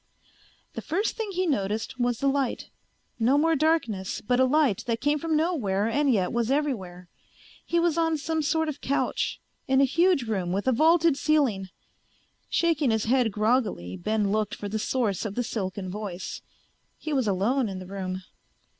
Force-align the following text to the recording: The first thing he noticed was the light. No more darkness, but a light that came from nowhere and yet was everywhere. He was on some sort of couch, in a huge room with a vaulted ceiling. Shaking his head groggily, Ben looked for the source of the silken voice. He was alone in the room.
The 0.73 0.81
first 0.81 1.15
thing 1.15 1.29
he 1.29 1.45
noticed 1.45 1.99
was 1.99 2.17
the 2.17 2.27
light. 2.27 2.71
No 3.19 3.37
more 3.37 3.55
darkness, 3.55 4.19
but 4.19 4.39
a 4.39 4.45
light 4.45 4.83
that 4.87 4.99
came 4.99 5.19
from 5.19 5.37
nowhere 5.37 5.87
and 5.87 6.11
yet 6.11 6.33
was 6.33 6.49
everywhere. 6.49 7.07
He 7.63 7.79
was 7.79 7.99
on 7.99 8.17
some 8.17 8.41
sort 8.41 8.67
of 8.67 8.81
couch, 8.81 9.39
in 9.67 9.79
a 9.79 9.83
huge 9.83 10.23
room 10.23 10.51
with 10.51 10.67
a 10.67 10.71
vaulted 10.71 11.17
ceiling. 11.17 11.69
Shaking 12.49 12.89
his 12.89 13.03
head 13.05 13.31
groggily, 13.31 13.95
Ben 13.95 14.31
looked 14.31 14.55
for 14.55 14.67
the 14.67 14.79
source 14.79 15.23
of 15.23 15.35
the 15.35 15.43
silken 15.43 15.87
voice. 15.91 16.41
He 16.97 17.13
was 17.13 17.27
alone 17.27 17.69
in 17.69 17.77
the 17.77 17.85
room. 17.85 18.23